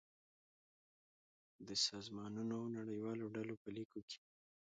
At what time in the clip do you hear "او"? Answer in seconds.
2.61-2.65